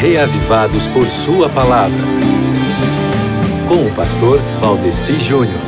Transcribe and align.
reavivados 0.00 0.86
por 0.86 1.08
Sua 1.08 1.48
palavra. 1.48 2.04
Com 3.66 3.84
o 3.84 3.94
pastor 3.94 4.40
Valdeci 4.60 5.18
Júnior. 5.18 5.60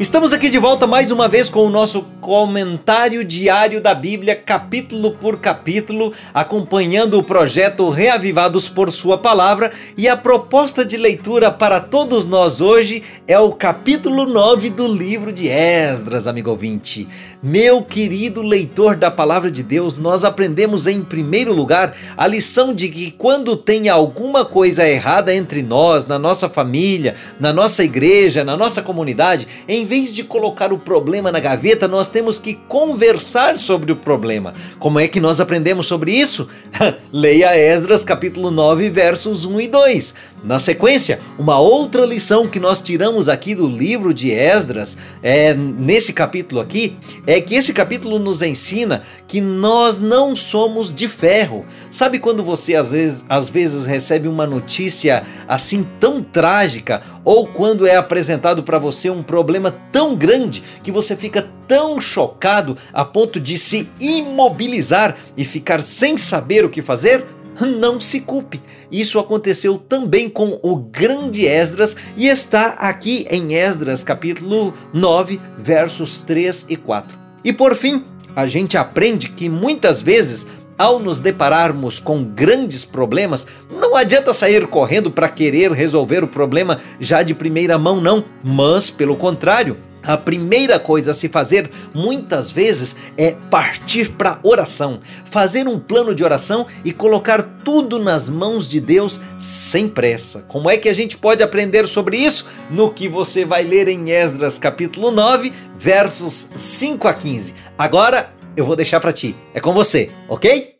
Estamos 0.00 0.32
aqui 0.32 0.50
de 0.50 0.58
volta 0.58 0.84
mais 0.84 1.12
uma 1.12 1.28
vez 1.28 1.48
com 1.48 1.60
o 1.60 1.70
nosso 1.70 2.02
comentário 2.22 3.24
diário 3.24 3.80
da 3.80 3.92
Bíblia, 3.92 4.36
capítulo 4.36 5.16
por 5.16 5.40
capítulo, 5.40 6.12
acompanhando 6.32 7.18
o 7.18 7.22
projeto 7.24 7.90
Reavivados 7.90 8.68
por 8.68 8.92
Sua 8.92 9.18
Palavra. 9.18 9.72
E 9.98 10.08
a 10.08 10.16
proposta 10.16 10.84
de 10.84 10.96
leitura 10.96 11.50
para 11.50 11.80
todos 11.80 12.24
nós 12.24 12.60
hoje 12.60 13.02
é 13.26 13.36
o 13.40 13.50
capítulo 13.50 14.24
9 14.24 14.70
do 14.70 14.86
livro 14.86 15.32
de 15.32 15.48
Esdras, 15.48 16.28
amigo 16.28 16.50
ouvinte. 16.50 17.08
Meu 17.42 17.82
querido 17.82 18.40
leitor 18.40 18.94
da 18.94 19.10
Palavra 19.10 19.50
de 19.50 19.64
Deus, 19.64 19.96
nós 19.96 20.22
aprendemos 20.22 20.86
em 20.86 21.02
primeiro 21.02 21.52
lugar 21.52 21.92
a 22.16 22.24
lição 22.24 22.72
de 22.72 22.88
que 22.88 23.10
quando 23.10 23.56
tem 23.56 23.88
alguma 23.88 24.44
coisa 24.44 24.88
errada 24.88 25.34
entre 25.34 25.60
nós, 25.60 26.06
na 26.06 26.20
nossa 26.20 26.48
família, 26.48 27.16
na 27.40 27.52
nossa 27.52 27.82
igreja, 27.82 28.44
na 28.44 28.56
nossa 28.56 28.80
comunidade, 28.80 29.48
em 29.66 29.84
vez 29.84 30.12
de 30.12 30.22
colocar 30.22 30.72
o 30.72 30.78
problema 30.78 31.32
na 31.32 31.40
gaveta, 31.40 31.88
nós 31.88 32.11
temos 32.12 32.38
que 32.38 32.54
conversar 32.54 33.56
sobre 33.56 33.90
o 33.90 33.96
problema. 33.96 34.52
Como 34.78 35.00
é 35.00 35.08
que 35.08 35.18
nós 35.18 35.40
aprendemos 35.40 35.86
sobre 35.86 36.12
isso? 36.12 36.46
Leia 37.12 37.56
Esdras 37.56 38.04
capítulo 38.04 38.50
9, 38.50 38.90
versos 38.90 39.44
1 39.44 39.60
e 39.62 39.68
2. 39.68 40.14
Na 40.44 40.58
sequência, 40.58 41.20
uma 41.38 41.58
outra 41.58 42.04
lição 42.04 42.48
que 42.48 42.60
nós 42.60 42.82
tiramos 42.82 43.28
aqui 43.28 43.54
do 43.54 43.68
livro 43.68 44.12
de 44.12 44.32
Esdras, 44.32 44.98
é, 45.22 45.54
nesse 45.54 46.12
capítulo 46.12 46.60
aqui, 46.60 46.96
é 47.26 47.40
que 47.40 47.54
esse 47.54 47.72
capítulo 47.72 48.18
nos 48.18 48.42
ensina 48.42 49.02
que 49.26 49.40
nós 49.40 49.98
não 49.98 50.34
somos 50.34 50.92
de 50.92 51.06
ferro. 51.06 51.64
Sabe 51.90 52.18
quando 52.18 52.42
você 52.42 52.74
às 52.74 52.90
vezes, 52.90 53.24
às 53.28 53.48
vezes 53.48 53.86
recebe 53.86 54.28
uma 54.28 54.46
notícia 54.46 55.22
assim 55.46 55.86
tão 55.98 56.22
trágica 56.22 57.02
ou 57.24 57.46
quando 57.46 57.86
é 57.86 57.96
apresentado 57.96 58.62
para 58.62 58.78
você 58.78 59.08
um 59.08 59.22
problema 59.22 59.74
tão 59.92 60.16
grande 60.16 60.62
que 60.82 60.90
você 60.90 61.16
fica 61.16 61.48
tão 61.68 62.00
chocado 62.02 62.76
a 62.92 63.04
ponto 63.04 63.40
de 63.40 63.56
se 63.56 63.88
imobilizar 63.98 65.16
e 65.36 65.44
ficar 65.44 65.82
sem 65.82 66.18
saber 66.18 66.64
o 66.64 66.68
que 66.68 66.82
fazer? 66.82 67.24
Não 67.60 68.00
se 68.00 68.20
culpe. 68.20 68.60
Isso 68.90 69.18
aconteceu 69.18 69.78
também 69.78 70.28
com 70.28 70.58
o 70.62 70.76
grande 70.76 71.46
Esdras 71.46 71.96
e 72.16 72.28
está 72.28 72.68
aqui 72.78 73.26
em 73.30 73.54
Esdras 73.54 74.04
capítulo 74.04 74.74
9, 74.92 75.40
versos 75.56 76.20
3 76.20 76.66
e 76.68 76.76
4. 76.76 77.18
E 77.44 77.52
por 77.52 77.74
fim, 77.74 78.04
a 78.34 78.46
gente 78.46 78.76
aprende 78.76 79.28
que 79.30 79.48
muitas 79.48 80.02
vezes 80.02 80.46
ao 80.78 80.98
nos 80.98 81.20
depararmos 81.20 82.00
com 82.00 82.24
grandes 82.24 82.84
problemas, 82.84 83.46
não 83.70 83.94
adianta 83.94 84.34
sair 84.34 84.66
correndo 84.66 85.10
para 85.10 85.28
querer 85.28 85.70
resolver 85.70 86.24
o 86.24 86.28
problema 86.28 86.80
já 86.98 87.22
de 87.22 87.34
primeira 87.34 87.78
mão, 87.78 88.00
não, 88.00 88.24
mas 88.42 88.90
pelo 88.90 89.16
contrário. 89.16 89.76
A 90.02 90.16
primeira 90.16 90.78
coisa 90.78 91.12
a 91.12 91.14
se 91.14 91.28
fazer 91.28 91.70
muitas 91.94 92.50
vezes 92.50 92.96
é 93.16 93.32
partir 93.50 94.10
para 94.10 94.38
oração, 94.42 95.00
fazer 95.24 95.68
um 95.68 95.78
plano 95.78 96.14
de 96.14 96.24
oração 96.24 96.66
e 96.84 96.92
colocar 96.92 97.42
tudo 97.64 97.98
nas 97.98 98.28
mãos 98.28 98.68
de 98.68 98.80
Deus 98.80 99.20
sem 99.38 99.88
pressa. 99.88 100.44
Como 100.48 100.68
é 100.68 100.76
que 100.76 100.88
a 100.88 100.92
gente 100.92 101.16
pode 101.16 101.42
aprender 101.42 101.86
sobre 101.86 102.16
isso? 102.16 102.46
No 102.70 102.92
que 102.92 103.08
você 103.08 103.44
vai 103.44 103.62
ler 103.62 103.88
em 103.88 104.10
Esdras 104.10 104.58
capítulo 104.58 105.10
9, 105.10 105.52
versos 105.76 106.50
5 106.54 107.08
a 107.08 107.14
15. 107.14 107.54
Agora 107.78 108.30
eu 108.56 108.64
vou 108.64 108.76
deixar 108.76 109.00
para 109.00 109.12
ti. 109.12 109.34
É 109.54 109.60
com 109.60 109.72
você, 109.72 110.10
ok? 110.28 110.70